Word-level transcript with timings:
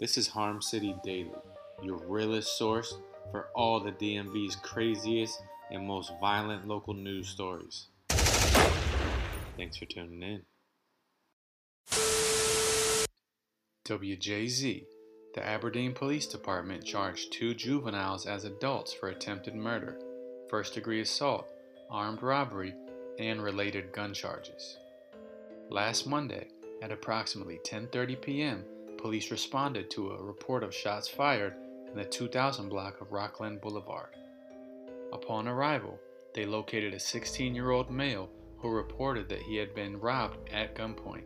This 0.00 0.18
is 0.18 0.26
Harm 0.26 0.60
City 0.60 0.96
Daily, 1.04 1.30
your 1.80 1.98
realest 2.08 2.58
source 2.58 2.98
for 3.30 3.46
all 3.54 3.78
the 3.78 3.92
DMV's 3.92 4.56
craziest 4.56 5.40
and 5.70 5.86
most 5.86 6.10
violent 6.20 6.66
local 6.66 6.94
news 6.94 7.28
stories. 7.28 7.86
Thanks 9.56 9.76
for 9.76 9.84
tuning 9.84 10.20
in. 10.20 10.42
WJZ. 13.86 14.84
The 15.36 15.46
Aberdeen 15.46 15.92
Police 15.92 16.26
Department 16.26 16.84
charged 16.84 17.32
two 17.32 17.54
juveniles 17.54 18.26
as 18.26 18.44
adults 18.44 18.92
for 18.92 19.10
attempted 19.10 19.54
murder, 19.54 19.96
first 20.50 20.74
degree 20.74 21.02
assault, 21.02 21.46
armed 21.88 22.20
robbery, 22.20 22.74
and 23.20 23.40
related 23.40 23.92
gun 23.92 24.12
charges. 24.12 24.76
Last 25.70 26.04
Monday, 26.04 26.48
at 26.82 26.90
approximately 26.90 27.60
10:30 27.64 28.20
p.m., 28.20 28.64
police 29.04 29.30
responded 29.30 29.90
to 29.90 30.12
a 30.12 30.22
report 30.22 30.62
of 30.62 30.74
shots 30.74 31.06
fired 31.06 31.52
in 31.90 31.94
the 31.94 32.06
2000 32.06 32.70
block 32.70 33.02
of 33.02 33.12
Rockland 33.12 33.60
Boulevard. 33.60 34.08
Upon 35.12 35.46
arrival, 35.46 36.00
they 36.32 36.46
located 36.46 36.94
a 36.94 36.96
16-year-old 36.96 37.90
male 37.90 38.30
who 38.56 38.70
reported 38.70 39.28
that 39.28 39.42
he 39.42 39.56
had 39.56 39.74
been 39.74 40.00
robbed 40.00 40.48
at 40.50 40.74
gunpoint. 40.74 41.24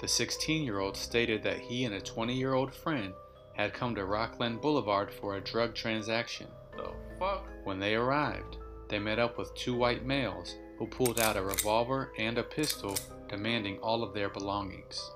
The 0.00 0.08
16 0.08 0.64
year 0.64 0.78
old 0.78 0.96
stated 0.96 1.42
that 1.42 1.58
he 1.58 1.84
and 1.84 1.96
a 1.96 2.00
20 2.00 2.32
year 2.32 2.54
old 2.54 2.74
friend 2.74 3.12
had 3.52 3.74
come 3.74 3.94
to 3.96 4.06
Rockland 4.06 4.62
Boulevard 4.62 5.12
for 5.12 5.36
a 5.36 5.42
drug 5.42 5.74
transaction. 5.74 6.46
The 6.78 6.92
fuck? 7.18 7.46
When 7.64 7.78
they 7.78 7.94
arrived, 7.94 8.56
they 8.88 8.98
met 8.98 9.18
up 9.18 9.36
with 9.36 9.54
two 9.54 9.74
white 9.74 10.06
males 10.06 10.56
who 10.78 10.86
pulled 10.86 11.20
out 11.20 11.36
a 11.36 11.42
revolver 11.42 12.10
and 12.16 12.38
a 12.38 12.42
pistol 12.42 12.96
demanding 13.28 13.76
all 13.80 14.02
of 14.02 14.14
their 14.14 14.30
belongings. 14.30 15.10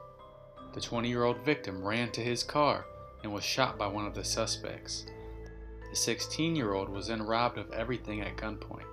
The 0.78 0.84
20 0.84 1.08
year 1.08 1.24
old 1.24 1.38
victim 1.38 1.82
ran 1.82 2.12
to 2.12 2.20
his 2.20 2.44
car 2.44 2.86
and 3.24 3.32
was 3.32 3.42
shot 3.42 3.76
by 3.76 3.88
one 3.88 4.06
of 4.06 4.14
the 4.14 4.22
suspects. 4.22 5.06
The 5.90 5.96
16 5.96 6.54
year 6.54 6.72
old 6.72 6.88
was 6.88 7.08
then 7.08 7.20
robbed 7.20 7.58
of 7.58 7.72
everything 7.72 8.20
at 8.20 8.36
gunpoint, 8.36 8.86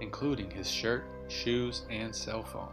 including 0.00 0.52
his 0.52 0.70
shirt, 0.70 1.04
shoes, 1.26 1.82
and 1.90 2.14
cell 2.14 2.44
phone. 2.44 2.72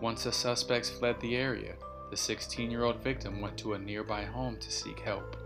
Once 0.00 0.24
the 0.24 0.32
suspects 0.32 0.90
fled 0.90 1.20
the 1.20 1.36
area, 1.36 1.76
the 2.10 2.16
16 2.16 2.68
year 2.68 2.82
old 2.82 2.96
victim 2.96 3.40
went 3.40 3.56
to 3.58 3.74
a 3.74 3.78
nearby 3.78 4.24
home 4.24 4.56
to 4.56 4.72
seek 4.72 4.98
help. 4.98 5.36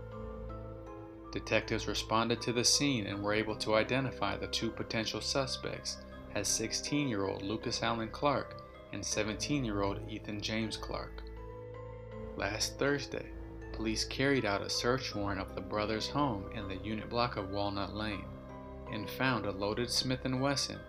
Detectives 1.31 1.87
responded 1.87 2.41
to 2.41 2.51
the 2.51 2.65
scene 2.65 3.05
and 3.05 3.21
were 3.21 3.35
able 3.35 3.57
to 3.57 3.75
identify 3.75 4.35
the 4.35 4.47
two 4.47 4.71
potential 4.71 5.21
suspects 5.21 5.97
as 6.33 6.47
16 6.47 7.07
year 7.07 7.27
old 7.27 7.43
Lucas 7.43 7.83
Allen 7.83 8.09
Clark 8.09 8.63
and 8.91 9.05
17 9.05 9.63
year 9.63 9.83
old 9.83 9.99
Ethan 10.09 10.41
James 10.41 10.77
Clark. 10.77 11.22
Last 12.35 12.79
Thursday, 12.79 13.27
police 13.73 14.05
carried 14.05 14.43
out 14.43 14.61
a 14.61 14.69
search 14.69 15.13
warrant 15.13 15.39
of 15.39 15.53
the 15.53 15.61
brothers' 15.61 16.07
home 16.07 16.49
in 16.55 16.67
the 16.67 16.77
unit 16.77 17.09
block 17.09 17.37
of 17.37 17.51
Walnut 17.51 17.95
Lane 17.95 18.25
and 18.91 19.09
found 19.09 19.45
a 19.45 19.51
loaded 19.51 19.89
Smith 19.89 20.21
& 20.23 20.25
Wesson 20.25 20.79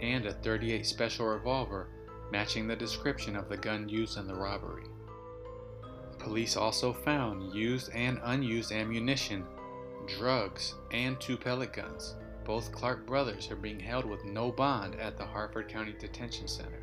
and 0.00 0.24
a 0.24 0.32
38 0.32 0.86
special 0.86 1.26
revolver 1.26 1.88
matching 2.32 2.66
the 2.66 2.74
description 2.74 3.36
of 3.36 3.48
the 3.48 3.56
gun 3.56 3.88
used 3.88 4.16
in 4.16 4.26
the 4.26 4.34
robbery. 4.34 4.84
Police 6.18 6.56
also 6.56 6.92
found 6.92 7.54
used 7.54 7.90
and 7.94 8.18
unused 8.24 8.72
ammunition, 8.72 9.44
drugs, 10.06 10.74
and 10.90 11.20
two 11.20 11.36
pellet 11.36 11.74
guns. 11.74 12.16
Both 12.44 12.72
Clark 12.72 13.06
brothers 13.06 13.50
are 13.50 13.56
being 13.56 13.78
held 13.78 14.06
with 14.06 14.24
no 14.24 14.50
bond 14.50 14.94
at 14.96 15.18
the 15.18 15.24
Harford 15.24 15.68
County 15.68 15.94
Detention 15.98 16.48
Center. 16.48 16.80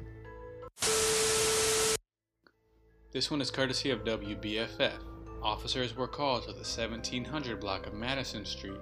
This 3.11 3.29
one 3.29 3.41
is 3.41 3.51
courtesy 3.51 3.89
of 3.89 4.05
WBFF. 4.05 4.99
Officers 5.43 5.97
were 5.97 6.07
called 6.07 6.43
to 6.43 6.53
the 6.53 6.59
1700 6.59 7.59
block 7.59 7.85
of 7.85 7.93
Madison 7.93 8.45
Street 8.45 8.79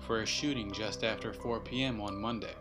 for 0.00 0.22
a 0.22 0.26
shooting 0.26 0.72
just 0.72 1.04
after 1.04 1.32
4 1.32 1.60
p.m. 1.60 2.00
on 2.00 2.20
Monday. 2.20 2.54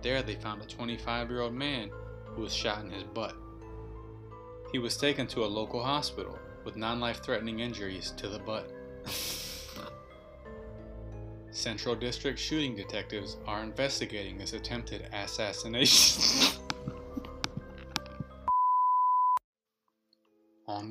There 0.00 0.22
they 0.22 0.36
found 0.36 0.62
a 0.62 0.66
25 0.66 1.28
year 1.28 1.40
old 1.40 1.54
man 1.54 1.90
who 2.26 2.42
was 2.42 2.54
shot 2.54 2.84
in 2.84 2.92
his 2.92 3.02
butt. 3.02 3.34
He 4.70 4.78
was 4.78 4.96
taken 4.96 5.26
to 5.28 5.44
a 5.44 5.46
local 5.46 5.82
hospital 5.82 6.38
with 6.64 6.76
non 6.76 7.00
life 7.00 7.20
threatening 7.20 7.58
injuries 7.58 8.12
to 8.18 8.28
the 8.28 8.38
butt. 8.38 8.70
Central 11.50 11.96
District 11.96 12.38
shooting 12.38 12.76
detectives 12.76 13.38
are 13.44 13.64
investigating 13.64 14.38
this 14.38 14.52
attempted 14.52 15.08
assassination. 15.12 16.60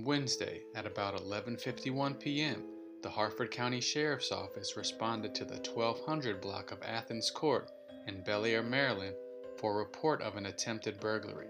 Wednesday 0.03 0.62
at 0.75 0.86
about 0.86 1.16
11:51 1.16 2.19
p.m., 2.19 2.64
the 3.02 3.09
Harford 3.09 3.52
County 3.52 3.80
Sheriff's 3.80 4.34
Office 4.34 4.75
responded 4.75 5.34
to 5.36 5.46
the 5.46 5.56
1200 5.56 6.41
block 6.41 6.72
of 6.72 6.84
Athens 6.84 7.31
Court 7.31 7.72
in 8.08 8.22
Bel 8.22 8.44
Air, 8.44 8.63
Maryland 8.63 9.16
for 9.56 9.72
a 9.72 9.78
report 9.78 10.22
of 10.22 10.36
an 10.36 10.47
attempted 10.47 11.00
burglary. 11.00 11.47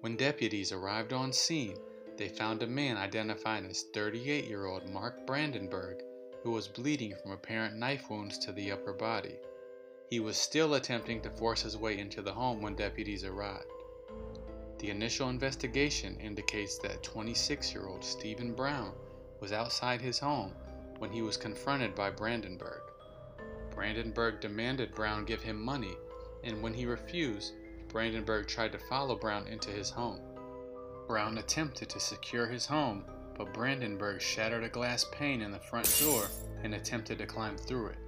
When 0.00 0.16
deputies 0.16 0.72
arrived 0.72 1.12
on 1.12 1.32
scene, 1.32 1.76
they 2.16 2.28
found 2.28 2.62
a 2.62 2.66
man 2.66 2.96
identified 2.96 3.64
as 3.64 3.84
38 3.94 4.46
year 4.46 4.66
old 4.66 4.88
Mark 4.88 5.24
Brandenburg 5.24 6.02
who 6.42 6.50
was 6.50 6.66
bleeding 6.66 7.14
from 7.14 7.30
apparent 7.30 7.76
knife 7.76 8.10
wounds 8.10 8.38
to 8.38 8.52
the 8.52 8.72
upper 8.72 8.92
body. 8.92 9.36
He 10.10 10.18
was 10.18 10.36
still 10.36 10.74
attempting 10.74 11.20
to 11.22 11.30
force 11.30 11.62
his 11.62 11.76
way 11.76 11.98
into 11.98 12.22
the 12.22 12.32
home 12.32 12.60
when 12.60 12.74
deputies 12.74 13.24
arrived. 13.24 13.81
The 14.82 14.90
initial 14.90 15.28
investigation 15.28 16.18
indicates 16.18 16.76
that 16.78 17.04
26 17.04 17.72
year 17.72 17.86
old 17.86 18.04
Stephen 18.04 18.52
Brown 18.52 18.92
was 19.38 19.52
outside 19.52 20.00
his 20.00 20.18
home 20.18 20.52
when 20.98 21.12
he 21.12 21.22
was 21.22 21.36
confronted 21.36 21.94
by 21.94 22.10
Brandenburg. 22.10 22.80
Brandenburg 23.70 24.40
demanded 24.40 24.92
Brown 24.92 25.24
give 25.24 25.40
him 25.40 25.62
money 25.62 25.96
and 26.42 26.60
when 26.60 26.74
he 26.74 26.84
refused, 26.84 27.52
Brandenburg 27.90 28.48
tried 28.48 28.72
to 28.72 28.78
follow 28.80 29.14
Brown 29.14 29.46
into 29.46 29.70
his 29.70 29.88
home. 29.88 30.20
Brown 31.06 31.38
attempted 31.38 31.88
to 31.90 32.00
secure 32.00 32.48
his 32.48 32.66
home, 32.66 33.04
but 33.38 33.54
Brandenburg 33.54 34.20
shattered 34.20 34.64
a 34.64 34.68
glass 34.68 35.06
pane 35.12 35.42
in 35.42 35.52
the 35.52 35.60
front 35.60 35.96
door 36.00 36.26
and 36.64 36.74
attempted 36.74 37.18
to 37.18 37.26
climb 37.26 37.56
through 37.56 37.90
it. 37.90 37.98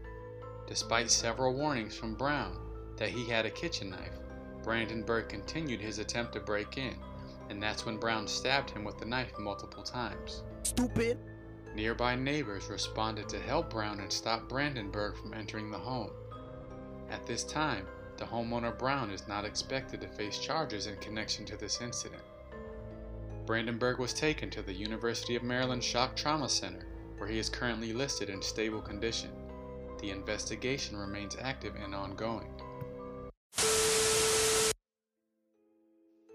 Despite 0.67 1.09
several 1.09 1.55
warnings 1.55 1.97
from 1.97 2.17
Brown 2.17 2.59
that 2.97 3.11
he 3.11 3.27
had 3.27 3.47
a 3.47 3.51
kitchen 3.51 3.91
knife, 3.91 4.19
Brandenburg 4.65 5.29
continued 5.29 5.81
his 5.81 5.99
attempt 5.99 6.33
to 6.33 6.41
break 6.41 6.79
in, 6.79 6.97
and 7.51 7.63
that's 7.63 7.85
when 7.85 7.99
Brown 7.99 8.27
stabbed 8.27 8.71
him 8.71 8.83
with 8.83 8.99
the 8.99 9.05
knife 9.05 9.39
multiple 9.39 9.83
times. 9.83 10.43
Stupid! 10.63 11.19
Nearby 11.75 12.17
neighbors 12.17 12.71
responded 12.71 13.29
to 13.29 13.39
help 13.39 13.71
Brown 13.71 14.01
and 14.01 14.11
stop 14.11 14.49
Brandenburg 14.49 15.17
from 15.17 15.35
entering 15.35 15.71
the 15.71 15.79
home. 15.79 16.11
At 17.11 17.27
this 17.27 17.45
time, 17.45 17.87
the 18.17 18.25
homeowner 18.25 18.77
Brown 18.79 19.11
is 19.11 19.29
not 19.29 19.45
expected 19.45 20.01
to 20.01 20.09
face 20.09 20.39
charges 20.39 20.87
in 20.87 20.97
connection 20.97 21.45
to 21.47 21.57
this 21.57 21.81
incident. 21.81 22.23
Brandenburg 23.45 23.99
was 23.99 24.15
taken 24.15 24.49
to 24.51 24.63
the 24.63 24.73
University 24.73 25.37
of 25.37 25.43
Maryland 25.43 25.85
Shock 25.85 26.17
Trauma 26.17 26.49
Center, 26.49 26.87
where 27.19 27.29
he 27.29 27.39
is 27.39 27.51
currently 27.51 27.93
listed 27.93 28.31
in 28.31 28.41
stable 28.41 28.81
condition. 28.81 29.31
The 30.01 30.11
investigation 30.11 30.97
remains 30.97 31.37
active 31.41 31.75
and 31.83 31.95
ongoing. 31.95 32.49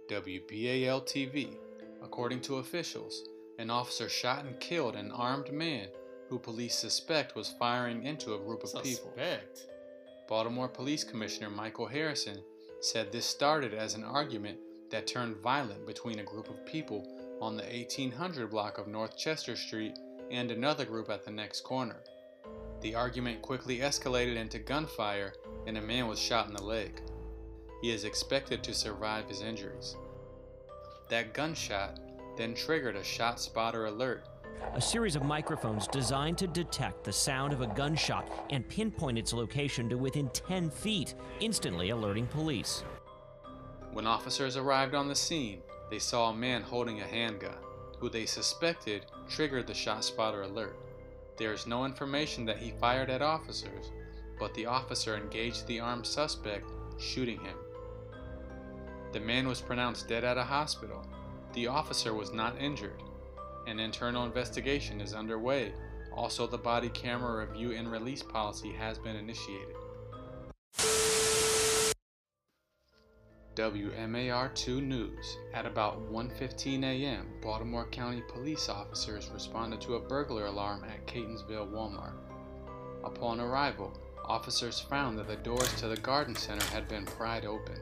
WBAL 0.09 1.03
TV. 1.06 1.56
According 2.03 2.42
to 2.42 2.56
officials, 2.56 3.30
an 3.59 3.70
officer 3.70 4.09
shot 4.09 4.44
and 4.44 4.59
killed 4.59 4.96
an 4.96 5.12
armed 5.12 5.53
man 5.53 5.88
who 6.30 6.40
police 6.40 6.74
suspect 6.74 7.36
was 7.36 7.53
firing 7.59 8.03
into 8.03 8.34
a 8.34 8.40
group 8.40 8.64
of 8.64 8.70
Suspect. 8.70 8.88
people. 8.88 9.14
Baltimore 10.28 10.68
Police 10.68 11.03
Commissioner 11.03 11.52
Michael 11.52 11.86
Harrison 11.86 12.42
said 12.81 13.12
this 13.12 13.25
started 13.25 13.75
as 13.75 13.94
an 13.94 14.03
argument 14.03 14.58
that 14.90 15.06
turned 15.06 15.38
violent 15.38 15.86
between 15.86 16.20
a 16.20 16.24
group 16.24 16.50
of 16.50 16.66
people 16.66 17.06
on 17.40 17.56
the 17.56 17.64
1800 17.64 18.50
block 18.50 18.80
of 18.80 18.88
North 18.88 19.16
Chester 19.16 19.56
Street 19.56 19.94
and 20.32 20.50
another 20.50 20.85
group 20.85 21.09
at 21.09 21.23
the 21.23 21.32
next 21.32 21.62
corner. 21.62 21.97
The 22.82 22.96
argument 22.96 23.44
quickly 23.44 23.79
escalated 23.79 24.38
into 24.38 24.58
gunfire 24.58 25.34
and 25.67 25.78
a 25.78 25.82
man 25.82 26.08
was 26.08 26.20
shot 26.20 26.47
in 26.47 26.55
the 26.55 26.64
leg. 26.64 27.00
He 27.81 27.91
is 27.91 28.03
expected 28.03 28.64
to 28.64 28.73
survive 28.73 29.28
his 29.28 29.41
injuries. 29.41 29.96
That 31.09 31.34
gunshot 31.34 31.99
then 32.37 32.53
triggered 32.53 32.96
a 32.96 33.03
shot 33.03 33.40
spotter 33.40 33.85
alert 33.85 34.26
a 34.76 34.81
series 34.81 35.16
of 35.16 35.23
microphones 35.23 35.87
designed 35.87 36.37
to 36.37 36.47
detect 36.47 37.03
the 37.03 37.11
sound 37.11 37.53
of 37.53 37.61
a 37.61 37.67
gunshot 37.67 38.29
and 38.49 38.67
pinpoint 38.67 39.17
its 39.17 39.34
location 39.34 39.90
to 39.90 39.97
within 39.97 40.29
10 40.29 40.70
feet, 40.70 41.16
instantly 41.40 41.90
alerting 41.90 42.28
police. 42.28 42.84
When 43.91 44.05
officers 44.05 44.58
arrived 44.58 44.93
on 44.93 45.08
the 45.08 45.16
scene, 45.16 45.61
they 45.90 45.99
saw 45.99 46.29
a 46.29 46.35
man 46.35 46.61
holding 46.61 47.02
a 47.02 47.08
handgun, 47.08 47.58
who 47.97 48.09
they 48.09 48.26
suspected 48.26 49.05
triggered 49.28 49.67
the 49.67 49.73
shot 49.73 50.03
spotter 50.03 50.43
alert. 50.43 50.78
There 51.37 51.53
is 51.53 51.66
no 51.66 51.85
information 51.85 52.46
that 52.46 52.58
he 52.58 52.73
fired 52.79 53.09
at 53.09 53.22
officers, 53.22 53.91
but 54.40 54.53
the 54.53 54.67
officer 54.67 55.17
engaged 55.17 55.66
the 55.67 55.79
armed 55.79 56.05
suspect, 56.05 56.66
shooting 56.99 57.40
him. 57.40 57.55
The 59.11 59.20
man 59.20 59.47
was 59.47 59.61
pronounced 59.61 60.08
dead 60.08 60.23
at 60.23 60.38
a 60.38 60.44
hospital. 60.44 61.06
The 61.53 61.67
officer 61.67 62.14
was 62.14 62.32
not 62.32 62.61
injured 62.61 63.02
An 63.66 63.79
internal 63.79 64.23
investigation 64.23 65.02
is 65.02 65.14
underway. 65.14 65.73
Also, 66.14 66.47
the 66.47 66.58
body 66.58 66.90
camera 66.90 67.46
review 67.46 67.72
and 67.72 67.91
release 67.91 68.23
policy 68.23 68.72
has 68.73 68.97
been 69.00 69.16
initiated. 69.16 69.76
WMAR2 73.56 74.82
News. 74.82 75.38
At 75.53 75.66
about 75.66 76.00
1:15 76.09 76.84
a.m., 76.84 77.28
Baltimore 77.41 77.88
County 77.88 78.22
police 78.29 78.70
officers 78.70 79.29
responded 79.34 79.82
to 79.82 79.96
a 79.96 80.00
burglar 80.00 80.46
alarm 80.46 80.85
at 80.85 81.05
Catonsville 81.08 81.70
Walmart. 81.70 82.14
Upon 83.03 83.40
arrival, 83.40 83.91
officers 84.23 84.79
found 84.79 85.17
that 85.17 85.28
the 85.28 85.35
doors 85.35 85.73
to 85.82 85.88
the 85.88 85.97
garden 85.97 86.35
center 86.35 86.66
had 86.67 86.88
been 86.88 87.05
pried 87.05 87.44
open. 87.44 87.82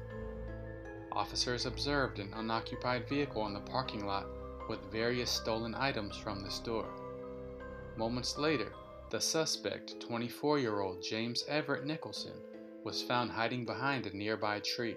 Officers 1.18 1.66
observed 1.66 2.20
an 2.20 2.32
unoccupied 2.36 3.10
vehicle 3.10 3.48
in 3.48 3.54
the 3.56 3.60
parking 3.60 4.06
lot 4.06 4.28
with 4.70 4.92
various 4.92 5.32
stolen 5.32 5.74
items 5.74 6.16
from 6.16 6.44
the 6.44 6.52
store. 6.52 6.94
Moments 7.96 8.38
later, 8.38 8.72
the 9.10 9.20
suspect, 9.20 10.00
24 10.00 10.60
year 10.60 10.80
old 10.80 11.02
James 11.02 11.44
Everett 11.48 11.88
Nicholson, 11.88 12.34
was 12.84 13.02
found 13.02 13.32
hiding 13.32 13.66
behind 13.66 14.06
a 14.06 14.16
nearby 14.16 14.60
tree. 14.60 14.96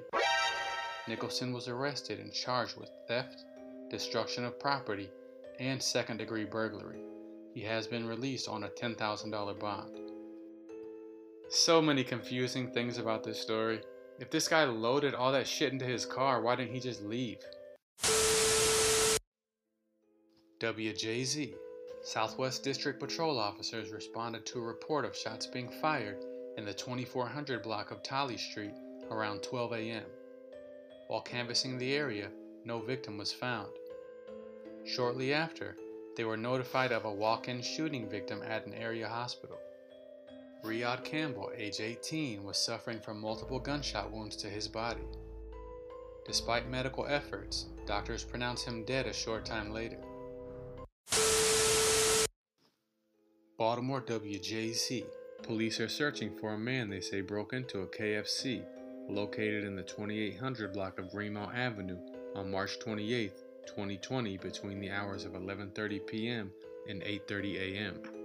Nicholson 1.09 1.55
was 1.55 1.69
arrested 1.69 2.21
and 2.21 2.35
charged 2.35 2.77
with 2.77 2.91
theft, 3.09 3.47
destruction 3.89 4.45
of 4.45 4.61
property, 4.61 5.09
and 5.59 5.83
second 5.83 6.19
degree 6.19 6.45
burglary. 6.45 7.01
He 7.55 7.63
has 7.63 7.87
been 7.87 8.07
released 8.07 8.47
on 8.47 8.65
a 8.65 8.69
$10,000 8.69 9.59
bond. 9.59 9.99
So 11.49 11.81
many 11.81 12.05
confusing 12.05 12.71
things 12.71 12.99
about 12.99 13.25
this 13.25 13.41
story. 13.41 13.81
If 14.21 14.31
this 14.31 14.49
guy 14.49 14.65
loaded 14.65 15.15
all 15.15 15.33
that 15.33 15.49
shit 15.49 15.73
into 15.73 15.87
his 15.87 16.05
car, 16.05 16.43
why 16.43 16.55
didn't 16.55 16.75
he 16.75 16.81
just 16.81 17.03
leave? 17.03 17.39
WJZ. 20.61 21.55
Southwest 22.03 22.63
District 22.63 23.01
Patrol 23.01 23.39
officers 23.39 23.91
responded 23.93 24.45
to 24.45 24.59
a 24.59 24.63
report 24.63 25.07
of 25.07 25.17
shots 25.17 25.47
being 25.47 25.71
fired 25.81 26.19
in 26.59 26.67
the 26.67 26.75
2400 26.75 27.63
block 27.63 27.91
of 27.91 28.03
Tolley 28.03 28.37
Street 28.37 28.75
around 29.11 29.43
12 29.43 29.73
a.m. 29.73 30.05
While 31.09 31.23
canvassing 31.23 31.79
the 31.79 31.95
area, 31.95 32.29
no 32.67 32.79
victim 32.79 33.17
was 33.17 33.33
found. 33.33 33.71
Shortly 34.85 35.33
after, 35.33 35.79
they 36.19 36.25
were 36.25 36.37
notified 36.37 36.93
of 36.93 37.07
a 37.07 37.13
walk 37.13 37.49
in 37.49 37.63
shooting 37.63 38.07
victim 38.07 38.43
at 38.43 38.67
an 38.67 38.75
area 38.75 39.09
hospital. 39.09 39.60
Riyad 40.65 41.05
Campbell, 41.05 41.51
age 41.57 41.81
18, 41.81 42.45
was 42.45 42.59
suffering 42.59 43.01
from 43.01 43.21
multiple 43.21 43.59
gunshot 43.59 44.13
wounds 44.13 44.37
to 44.37 44.49
his 44.49 44.69
body. 44.69 45.07
Despite 46.27 46.69
medical 46.69 47.07
efforts, 47.07 47.67
doctors 47.87 48.25
pronounced 48.25 48.67
him 48.67 48.85
dead 48.85 49.07
a 49.07 49.13
short 49.13 49.47
time 49.47 49.73
later. 49.73 49.99
Baltimore 53.57 54.03
WJZ. 54.03 55.05
Police 55.43 55.81
are 55.81 55.89
searching 55.89 56.37
for 56.39 56.55
a 56.55 56.59
man 56.59 56.91
they 56.91 57.01
say 57.01 57.23
broke 57.23 57.53
into 57.53 57.81
a 57.81 57.87
KFC 57.87 58.65
located 59.09 59.65
in 59.65 59.75
the 59.75 59.83
2800 59.83 60.73
block 60.73 60.99
of 60.99 61.11
Greenmount 61.11 61.55
Avenue 61.55 61.99
on 62.35 62.51
March 62.51 62.79
28, 62.79 63.33
2020 63.67 64.37
between 64.37 64.81
the 64.81 64.91
hours 64.91 65.25
of 65.25 65.33
11:30 65.33 66.07
p.m. 66.07 66.53
and 66.89 67.03
8:30 67.03 67.57
a.m. 67.57 68.20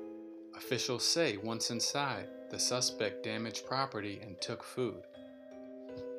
Officials 0.57 1.03
say 1.03 1.37
once 1.37 1.69
inside, 1.69 2.27
the 2.49 2.57
suspect 2.57 3.23
damaged 3.23 3.65
property 3.65 4.19
and 4.23 4.39
took 4.39 4.63
food. 4.63 5.03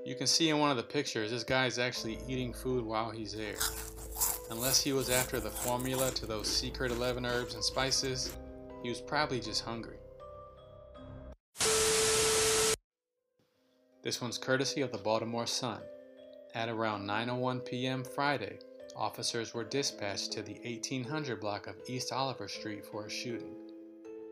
You 0.05 0.15
can 0.15 0.27
see 0.27 0.51
in 0.51 0.59
one 0.59 0.71
of 0.71 0.77
the 0.77 0.83
pictures, 0.83 1.31
this 1.31 1.43
guy 1.43 1.67
is 1.67 1.79
actually 1.79 2.19
eating 2.29 2.53
food 2.53 2.85
while 2.85 3.11
he's 3.11 3.33
there. 3.33 3.57
Unless 4.51 4.83
he 4.83 4.93
was 4.93 5.11
after 5.11 5.41
the 5.41 5.51
formula 5.51 6.11
to 6.13 6.27
those 6.27 6.47
secret 6.49 6.93
11 6.93 7.27
herbs 7.27 7.55
and 7.55 7.65
spices, 7.65 8.37
he 8.83 8.89
was 8.89 9.01
probably 9.01 9.41
just 9.41 9.65
hungry. 9.65 9.97
This 14.03 14.21
one's 14.21 14.39
courtesy 14.39 14.83
of 14.83 14.93
the 14.93 14.99
Baltimore 14.99 15.47
Sun. 15.47 15.81
At 16.55 16.69
around 16.69 17.07
9:01 17.09 17.67
p.m. 17.67 18.05
Friday, 18.05 18.61
officers 18.95 19.53
were 19.53 19.65
dispatched 19.65 20.31
to 20.33 20.43
the 20.43 20.55
1800 20.65 21.41
block 21.41 21.67
of 21.67 21.75
East 21.89 22.13
Oliver 22.13 22.47
Street 22.47 22.85
for 22.85 23.07
a 23.07 23.11
shooting. 23.11 23.66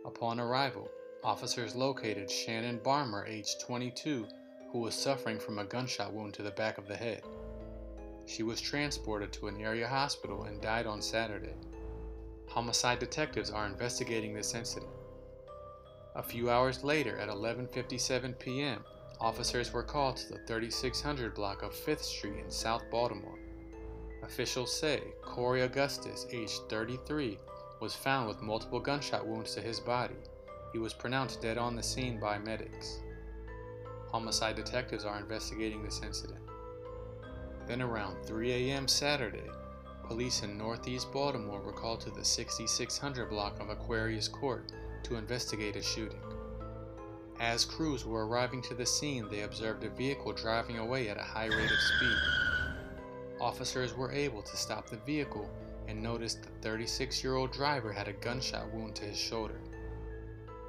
Upon 0.05 0.39
arrival, 0.39 0.91
officers 1.23 1.75
located 1.75 2.31
Shannon 2.31 2.79
Barmer, 2.81 3.27
age 3.27 3.56
22, 3.59 4.27
who 4.71 4.79
was 4.81 4.95
suffering 4.95 5.39
from 5.39 5.59
a 5.59 5.65
gunshot 5.65 6.12
wound 6.12 6.35
to 6.35 6.43
the 6.43 6.51
back 6.51 6.77
of 6.77 6.87
the 6.87 6.97
head. 6.97 7.23
She 8.27 8.43
was 8.43 8.61
transported 8.61 9.33
to 9.33 9.49
an 9.49 9.61
area 9.61 9.89
hospital 9.89 10.45
and 10.45 10.61
died 10.61 10.87
on 10.87 11.01
Saturday. 11.01 11.55
Homicide 12.49 12.99
detectives 12.99 13.51
are 13.51 13.67
investigating 13.67 14.35
this 14.35 14.55
incident. 14.55 14.93
A 16.17 16.23
few 16.23 16.50
hours 16.50 16.85
later, 16.85 17.17
at 17.19 17.29
11:57 17.29 18.39
p.m., 18.39 18.85
officers 19.21 19.73
were 19.73 19.83
called 19.83 20.17
to 20.19 20.35
the 20.35 20.39
3600 20.47 21.35
block 21.35 21.62
of 21.62 21.73
5th 21.73 22.03
Street 22.03 22.39
in 22.45 22.50
South 22.50 22.83
Baltimore. 22.91 23.39
Officials 24.23 24.75
say 24.75 25.03
Corey 25.23 25.62
Augustus, 25.62 26.27
aged 26.31 26.61
33, 26.69 27.39
was 27.85 27.95
found 27.95 28.27
with 28.27 28.41
multiple 28.41 28.81
gunshot 28.81 29.27
wounds 29.27 29.55
to 29.55 29.61
his 29.61 29.79
body. 29.79 30.17
He 30.73 30.79
was 30.79 30.95
pronounced 30.95 31.43
dead 31.43 31.59
on 31.59 31.77
the 31.77 31.83
scene 31.83 32.19
by 32.19 32.39
medics. 32.39 33.01
Homicide 34.11 34.57
detectives 34.57 35.05
are 35.05 35.19
investigating 35.19 35.83
this 35.83 36.01
incident. 36.03 36.41
Then 37.67 37.83
around 37.83 38.25
3 38.25 38.53
a.m. 38.53 38.89
Saturday, 38.89 39.51
police 40.09 40.43
in 40.43 40.57
northeast 40.57 41.13
Baltimore 41.13 41.61
were 41.61 41.75
called 41.75 42.01
to 42.01 42.11
the 42.11 42.25
6600 42.25 43.29
block 43.29 43.61
of 43.61 43.69
Aquarius 43.69 44.29
Court 44.29 44.73
to 45.03 45.17
investigate 45.17 45.77
a 45.77 45.83
shooting. 45.83 46.23
As 47.39 47.67
crews 47.67 48.07
were 48.07 48.27
arriving 48.27 48.63
to 48.63 48.75
the 48.75 48.87
scene, 48.87 49.29
they 49.31 49.43
observed 49.43 49.85
a 49.85 49.91
vehicle 49.91 50.33
driving 50.33 50.79
away 50.79 51.11
at 51.11 51.19
a 51.19 51.23
high 51.23 51.49
rate 51.49 51.71
of 51.71 51.79
speed. 51.79 52.19
Officers 53.43 53.95
were 53.95 54.11
able 54.11 54.41
to 54.41 54.57
stop 54.57 54.89
the 54.89 54.97
vehicle 54.97 55.51
and 55.89 56.03
noticed 56.03 56.43
the 56.43 56.49
36 56.63 57.23
year 57.23 57.35
old 57.35 57.53
driver 57.53 57.93
had 57.93 58.09
a 58.09 58.13
gunshot 58.13 58.73
wound 58.73 58.95
to 58.97 59.05
his 59.05 59.19
shoulder. 59.19 59.61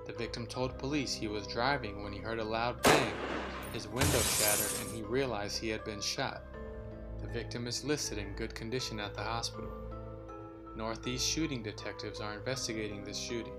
The 0.06 0.14
victim 0.14 0.46
told 0.46 0.78
police 0.78 1.14
he 1.14 1.28
was 1.28 1.48
driving 1.48 2.04
when 2.04 2.14
he 2.14 2.20
heard 2.20 2.40
a 2.40 2.44
loud 2.44 2.82
bang, 2.84 3.14
his 3.74 3.88
window 3.88 4.20
shattered, 4.20 4.72
and 4.82 4.96
he 4.96 5.02
realized 5.02 5.58
he 5.58 5.70
had 5.70 5.84
been 5.84 6.02
shot. 6.02 6.44
The 7.22 7.28
victim 7.28 7.66
is 7.66 7.84
listed 7.84 8.20
in 8.20 8.36
good 8.36 8.54
condition 8.54 9.00
at 9.00 9.16
the 9.16 9.24
hospital. 9.24 9.72
Northeast 10.76 11.28
shooting 11.28 11.64
detectives 11.64 12.20
are 12.20 12.34
investigating 12.34 13.04
this 13.04 13.18
shooting. 13.18 13.54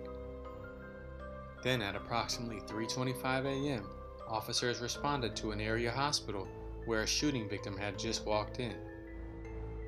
Then 1.63 1.83
at 1.83 1.97
approximately 1.97 2.61
3:25 2.61 3.45
a.m., 3.47 3.89
officers 4.29 4.81
responded 4.81 5.35
to 5.37 5.51
an 5.51 5.61
area 5.61 5.91
hospital 5.91 6.47
where 6.85 7.03
a 7.03 7.07
shooting 7.07 7.49
victim 7.49 7.77
had 7.77 7.99
just 7.99 8.25
walked 8.25 8.61
in. 8.61 8.77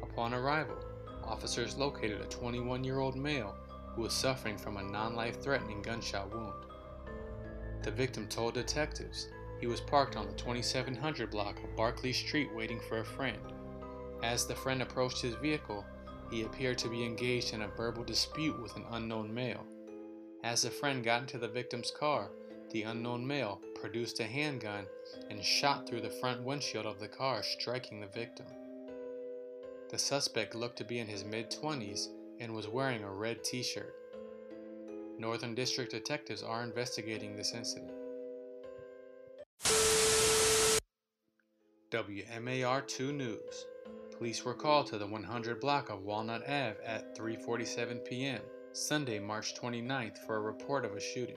Upon 0.02 0.34
arrival, 0.34 0.76
officers 1.28 1.76
located 1.76 2.20
a 2.20 2.26
21-year-old 2.26 3.16
male 3.16 3.54
who 3.94 4.02
was 4.02 4.12
suffering 4.12 4.56
from 4.56 4.76
a 4.76 4.82
non-life-threatening 4.82 5.82
gunshot 5.82 6.34
wound. 6.34 6.64
The 7.82 7.90
victim 7.90 8.26
told 8.28 8.54
detectives 8.54 9.28
he 9.60 9.66
was 9.66 9.80
parked 9.80 10.16
on 10.16 10.26
the 10.26 10.32
2700 10.34 11.30
block 11.30 11.62
of 11.62 11.76
Barclay 11.76 12.12
Street 12.12 12.48
waiting 12.54 12.80
for 12.88 12.98
a 12.98 13.04
friend. 13.04 13.38
As 14.22 14.46
the 14.46 14.54
friend 14.54 14.82
approached 14.82 15.20
his 15.20 15.34
vehicle, 15.34 15.84
he 16.30 16.42
appeared 16.42 16.78
to 16.78 16.88
be 16.88 17.04
engaged 17.04 17.54
in 17.54 17.62
a 17.62 17.68
verbal 17.68 18.04
dispute 18.04 18.60
with 18.60 18.74
an 18.76 18.84
unknown 18.92 19.32
male. 19.32 19.64
As 20.44 20.62
the 20.62 20.70
friend 20.70 21.02
got 21.02 21.22
into 21.22 21.38
the 21.38 21.48
victim's 21.48 21.90
car, 21.90 22.30
the 22.70 22.82
unknown 22.82 23.26
male 23.26 23.60
produced 23.74 24.20
a 24.20 24.24
handgun 24.24 24.86
and 25.30 25.42
shot 25.42 25.88
through 25.88 26.02
the 26.02 26.10
front 26.10 26.42
windshield 26.42 26.86
of 26.86 27.00
the 27.00 27.08
car, 27.08 27.42
striking 27.42 28.00
the 28.00 28.06
victim. 28.08 28.46
The 29.90 29.98
suspect 29.98 30.54
looked 30.54 30.76
to 30.78 30.84
be 30.84 30.98
in 30.98 31.06
his 31.06 31.24
mid 31.24 31.50
20s 31.50 32.08
and 32.40 32.54
was 32.54 32.68
wearing 32.68 33.02
a 33.04 33.10
red 33.10 33.42
t 33.42 33.62
shirt. 33.62 33.94
Northern 35.18 35.54
District 35.54 35.90
detectives 35.90 36.42
are 36.42 36.62
investigating 36.62 37.34
this 37.34 37.54
incident. 37.54 37.92
WMAR 41.90 42.86
2 42.86 43.12
News. 43.12 43.66
Police 44.18 44.44
were 44.44 44.52
called 44.52 44.88
to 44.88 44.98
the 44.98 45.06
100 45.06 45.58
block 45.58 45.88
of 45.88 46.02
Walnut 46.02 46.42
Ave 46.42 46.76
at 46.84 47.16
3:47 47.16 48.04
p.m. 48.04 48.42
Sunday, 48.74 49.18
March 49.18 49.54
29th 49.54 50.18
for 50.26 50.36
a 50.36 50.40
report 50.40 50.84
of 50.84 50.96
a 50.96 51.00
shooting. 51.00 51.36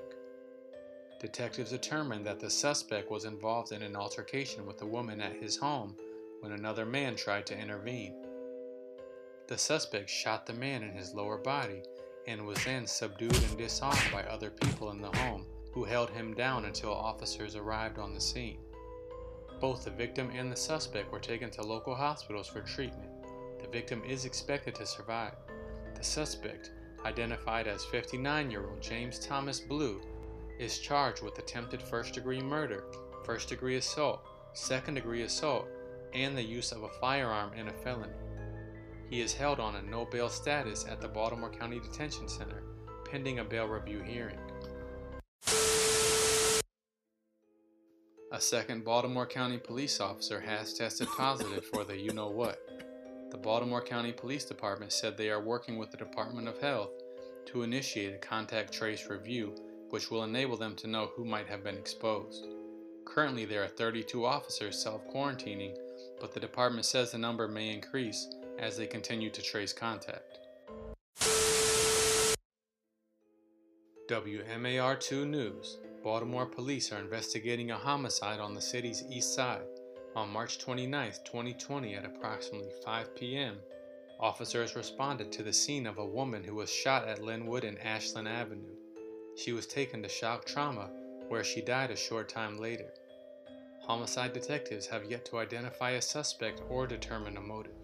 Detectives 1.21 1.69
determined 1.69 2.25
that 2.25 2.41
the 2.41 2.49
suspect 2.49 3.09
was 3.09 3.23
involved 3.23 3.71
in 3.71 3.81
an 3.81 3.95
altercation 3.95 4.65
with 4.65 4.81
a 4.81 4.85
woman 4.85 5.21
at 5.21 5.37
his 5.37 5.55
home 5.55 5.95
when 6.41 6.51
another 6.51 6.85
man 6.85 7.15
tried 7.15 7.45
to 7.45 7.57
intervene. 7.57 8.20
The 9.51 9.57
suspect 9.57 10.09
shot 10.09 10.45
the 10.45 10.53
man 10.53 10.81
in 10.81 10.93
his 10.93 11.13
lower 11.13 11.37
body 11.37 11.83
and 12.25 12.47
was 12.47 12.63
then 12.63 12.87
subdued 12.87 13.35
and 13.35 13.57
disarmed 13.57 14.09
by 14.09 14.23
other 14.23 14.49
people 14.49 14.91
in 14.91 15.01
the 15.01 15.11
home 15.17 15.45
who 15.73 15.83
held 15.83 16.09
him 16.09 16.33
down 16.33 16.63
until 16.63 16.93
officers 16.93 17.57
arrived 17.57 17.99
on 17.99 18.13
the 18.13 18.21
scene. 18.21 18.59
Both 19.59 19.83
the 19.83 19.91
victim 19.91 20.31
and 20.33 20.49
the 20.49 20.55
suspect 20.55 21.11
were 21.11 21.19
taken 21.19 21.51
to 21.51 21.63
local 21.63 21.93
hospitals 21.93 22.47
for 22.47 22.61
treatment. 22.61 23.09
The 23.61 23.67
victim 23.67 24.01
is 24.07 24.23
expected 24.23 24.73
to 24.75 24.85
survive. 24.85 25.33
The 25.95 26.03
suspect, 26.05 26.71
identified 27.03 27.67
as 27.67 27.83
59 27.83 28.49
year 28.49 28.69
old 28.69 28.81
James 28.81 29.19
Thomas 29.19 29.59
Blue, 29.59 29.99
is 30.59 30.79
charged 30.79 31.23
with 31.23 31.39
attempted 31.39 31.81
first 31.81 32.13
degree 32.13 32.41
murder, 32.41 32.85
first 33.25 33.49
degree 33.49 33.75
assault, 33.75 34.21
second 34.53 34.93
degree 34.93 35.23
assault, 35.23 35.67
and 36.13 36.37
the 36.37 36.41
use 36.41 36.71
of 36.71 36.83
a 36.83 36.99
firearm 37.01 37.51
in 37.55 37.67
a 37.67 37.73
felony. 37.73 38.13
He 39.11 39.19
is 39.19 39.33
held 39.33 39.59
on 39.59 39.75
a 39.75 39.81
no 39.81 40.05
bail 40.05 40.29
status 40.29 40.85
at 40.89 41.01
the 41.01 41.07
Baltimore 41.09 41.49
County 41.49 41.81
Detention 41.81 42.29
Center 42.29 42.63
pending 43.03 43.39
a 43.39 43.43
bail 43.43 43.67
review 43.67 43.99
hearing. 43.99 44.39
A 48.31 48.39
second 48.39 48.85
Baltimore 48.85 49.27
County 49.27 49.57
police 49.57 49.99
officer 49.99 50.39
has 50.39 50.73
tested 50.75 51.09
positive 51.17 51.65
for 51.65 51.83
the 51.83 51.97
you 51.97 52.13
know 52.13 52.29
what. 52.29 52.61
The 53.31 53.37
Baltimore 53.37 53.83
County 53.83 54.13
Police 54.13 54.45
Department 54.45 54.93
said 54.93 55.17
they 55.17 55.29
are 55.29 55.43
working 55.43 55.77
with 55.77 55.91
the 55.91 55.97
Department 55.97 56.47
of 56.47 56.59
Health 56.59 56.91
to 57.47 57.63
initiate 57.63 58.15
a 58.15 58.17
contact 58.17 58.71
trace 58.71 59.09
review, 59.09 59.53
which 59.89 60.09
will 60.09 60.23
enable 60.23 60.55
them 60.55 60.73
to 60.77 60.87
know 60.87 61.11
who 61.17 61.25
might 61.25 61.47
have 61.47 61.65
been 61.65 61.75
exposed. 61.77 62.47
Currently, 63.03 63.43
there 63.43 63.61
are 63.61 63.67
32 63.67 64.25
officers 64.25 64.81
self 64.81 65.05
quarantining, 65.13 65.75
but 66.21 66.33
the 66.33 66.39
department 66.39 66.85
says 66.85 67.11
the 67.11 67.17
number 67.17 67.49
may 67.49 67.73
increase 67.73 68.29
as 68.59 68.77
they 68.77 68.87
continue 68.87 69.29
to 69.29 69.41
trace 69.41 69.73
contact. 69.73 70.39
WMAR2 74.09 75.27
News 75.27 75.77
Baltimore 76.03 76.47
police 76.47 76.91
are 76.91 76.99
investigating 76.99 77.71
a 77.71 77.77
homicide 77.77 78.39
on 78.39 78.53
the 78.53 78.61
city's 78.61 79.03
east 79.09 79.35
side. 79.35 79.61
On 80.15 80.29
March 80.29 80.57
29, 80.57 81.11
2020, 81.23 81.95
at 81.95 82.05
approximately 82.05 82.71
5 82.83 83.15
p.m., 83.15 83.57
officers 84.19 84.75
responded 84.75 85.31
to 85.31 85.43
the 85.43 85.53
scene 85.53 85.85
of 85.85 85.99
a 85.99 86.05
woman 86.05 86.43
who 86.43 86.55
was 86.55 86.71
shot 86.71 87.07
at 87.07 87.23
Linwood 87.23 87.63
and 87.63 87.79
Ashland 87.79 88.27
Avenue. 88.27 88.75
She 89.37 89.53
was 89.53 89.67
taken 89.67 90.01
to 90.03 90.09
shock 90.09 90.45
trauma, 90.45 90.89
where 91.29 91.43
she 91.43 91.61
died 91.61 91.91
a 91.91 91.95
short 91.95 92.27
time 92.27 92.57
later. 92.57 92.89
Homicide 93.83 94.33
detectives 94.33 94.87
have 94.87 95.09
yet 95.09 95.23
to 95.25 95.37
identify 95.37 95.91
a 95.91 96.01
suspect 96.01 96.61
or 96.67 96.87
determine 96.87 97.37
a 97.37 97.41
motive. 97.41 97.77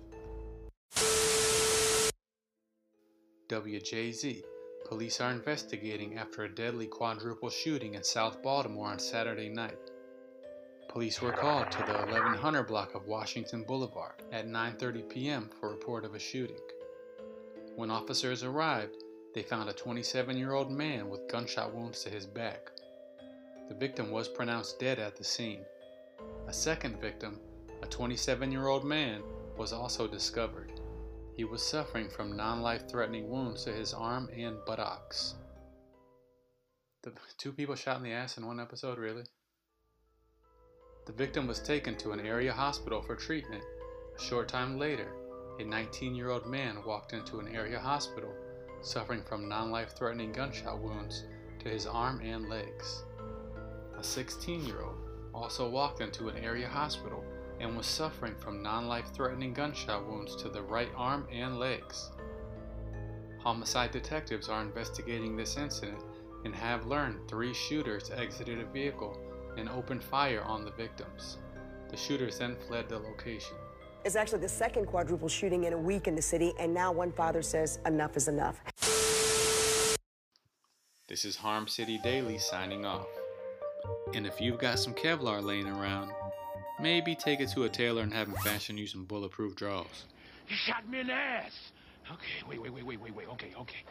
WJZ 3.49 4.43
Police 4.89 5.21
are 5.21 5.31
investigating 5.31 6.17
after 6.17 6.43
a 6.43 6.53
deadly 6.53 6.85
quadruple 6.85 7.49
shooting 7.49 7.93
in 7.93 8.03
South 8.03 8.43
Baltimore 8.43 8.89
on 8.89 8.99
Saturday 8.99 9.47
night. 9.47 9.91
Police 10.89 11.21
were 11.21 11.31
called 11.31 11.71
to 11.71 11.77
the 11.77 11.93
1100 11.93 12.63
block 12.63 12.93
of 12.93 13.07
Washington 13.07 13.63
Boulevard 13.63 14.21
at 14.33 14.49
9:30 14.49 15.07
p.m. 15.07 15.49
for 15.59 15.69
report 15.69 16.03
of 16.03 16.13
a 16.13 16.19
shooting. 16.19 16.59
When 17.77 17.89
officers 17.89 18.43
arrived, 18.43 19.03
they 19.33 19.43
found 19.43 19.69
a 19.69 19.73
27-year-old 19.73 20.69
man 20.69 21.09
with 21.09 21.29
gunshot 21.29 21.73
wounds 21.73 22.03
to 22.03 22.09
his 22.09 22.25
back. 22.25 22.71
The 23.69 23.75
victim 23.75 24.11
was 24.11 24.27
pronounced 24.27 24.77
dead 24.77 24.99
at 24.99 25.15
the 25.15 25.23
scene. 25.23 25.61
A 26.47 26.53
second 26.53 26.99
victim, 26.99 27.39
a 27.81 27.87
27-year-old 27.87 28.83
man, 28.83 29.23
was 29.55 29.71
also 29.71 30.05
discovered. 30.05 30.76
He 31.37 31.43
was 31.45 31.61
suffering 31.61 32.09
from 32.09 32.35
non 32.35 32.63
life 32.63 32.89
threatening 32.89 33.29
wounds 33.29 33.63
to 33.65 33.71
his 33.71 33.93
arm 33.93 34.27
and 34.35 34.57
buttocks. 34.65 35.35
The 37.03 37.13
two 37.37 37.53
people 37.53 37.75
shot 37.75 37.97
in 37.97 38.03
the 38.03 38.11
ass 38.11 38.39
in 38.39 38.47
one 38.47 38.59
episode, 38.59 38.97
really? 38.97 39.23
The 41.05 41.13
victim 41.13 41.45
was 41.45 41.59
taken 41.59 41.95
to 41.99 42.11
an 42.11 42.19
area 42.19 42.51
hospital 42.51 43.03
for 43.03 43.15
treatment. 43.15 43.63
A 44.17 44.19
short 44.19 44.47
time 44.47 44.79
later, 44.79 45.13
a 45.59 45.63
19 45.63 46.15
year 46.15 46.31
old 46.31 46.47
man 46.47 46.83
walked 46.83 47.13
into 47.13 47.39
an 47.39 47.55
area 47.55 47.79
hospital 47.79 48.33
suffering 48.81 49.21
from 49.21 49.47
non 49.47 49.69
life 49.69 49.95
threatening 49.95 50.31
gunshot 50.31 50.79
wounds 50.79 51.23
to 51.59 51.69
his 51.69 51.85
arm 51.85 52.19
and 52.21 52.49
legs. 52.49 53.03
A 53.95 54.03
16 54.03 54.65
year 54.65 54.81
old 54.81 54.97
also 55.35 55.69
walked 55.69 56.01
into 56.01 56.29
an 56.29 56.43
area 56.43 56.67
hospital 56.67 57.23
and 57.59 57.75
was 57.75 57.85
suffering 57.85 58.35
from 58.35 58.61
non 58.61 58.87
life 58.87 59.13
threatening 59.13 59.53
gunshot 59.53 60.05
wounds 60.07 60.35
to 60.37 60.49
the 60.49 60.61
right 60.61 60.91
arm 60.95 61.27
and 61.31 61.59
legs. 61.59 62.11
Homicide 63.39 63.91
detectives 63.91 64.49
are 64.49 64.61
investigating 64.61 65.35
this 65.35 65.57
incident 65.57 66.03
and 66.45 66.53
have 66.53 66.85
learned 66.85 67.27
three 67.27 67.53
shooters 67.53 68.11
exited 68.15 68.59
a 68.59 68.65
vehicle 68.65 69.17
and 69.57 69.69
opened 69.69 70.03
fire 70.03 70.43
on 70.43 70.63
the 70.63 70.71
victims. 70.71 71.37
The 71.89 71.97
shooters 71.97 72.37
then 72.39 72.55
fled 72.67 72.89
the 72.89 72.99
location. 72.99 73.55
It's 74.05 74.15
actually 74.15 74.39
the 74.39 74.49
second 74.49 74.85
quadruple 74.85 75.27
shooting 75.27 75.65
in 75.65 75.73
a 75.73 75.77
week 75.77 76.07
in 76.07 76.15
the 76.15 76.21
city, 76.21 76.53
and 76.59 76.73
now 76.73 76.91
one 76.91 77.11
father 77.11 77.41
says 77.41 77.79
enough 77.85 78.15
is 78.15 78.27
enough. 78.27 78.61
This 81.07 81.25
is 81.25 81.35
Harm 81.37 81.67
City 81.67 81.99
Daily 82.03 82.37
signing 82.37 82.85
off. 82.85 83.07
And 84.13 84.27
if 84.27 84.39
you've 84.39 84.59
got 84.59 84.79
some 84.79 84.93
Kevlar 84.93 85.41
laying 85.43 85.67
around, 85.67 86.11
Maybe 86.79 87.15
take 87.15 87.39
it 87.39 87.49
to 87.55 87.63
a 87.63 87.69
tailor 87.69 88.03
and 88.03 88.13
have 88.13 88.27
him 88.27 88.35
fashion 88.43 88.77
you 88.77 88.85
some 88.85 89.05
bulletproof 89.05 89.55
drawers. 89.55 90.05
You 90.47 90.55
shot 90.55 90.87
me 90.87 90.99
in 90.99 91.07
the 91.07 91.13
ass. 91.13 91.71
Okay, 92.11 92.47
wait, 92.47 92.61
wait, 92.61 92.71
wait, 92.71 92.85
wait, 92.85 93.01
wait, 93.01 93.15
wait. 93.15 93.27
Okay, 93.29 93.53
okay. 93.59 93.83